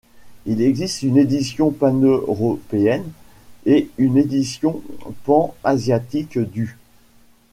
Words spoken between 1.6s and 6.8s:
paneuropéenne et une édition pan-asiatique du'.